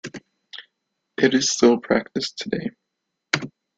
[1.19, 2.71] It is still practiced today.